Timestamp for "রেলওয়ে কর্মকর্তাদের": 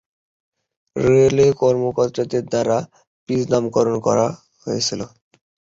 0.95-2.43